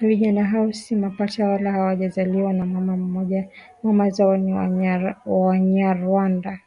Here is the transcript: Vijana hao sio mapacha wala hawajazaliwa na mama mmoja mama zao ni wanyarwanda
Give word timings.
Vijana 0.00 0.44
hao 0.44 0.72
sio 0.72 0.98
mapacha 0.98 1.48
wala 1.48 1.72
hawajazaliwa 1.72 2.52
na 2.52 2.66
mama 2.66 2.96
mmoja 2.96 3.48
mama 3.82 4.10
zao 4.10 4.36
ni 4.36 4.54
wanyarwanda 5.26 6.60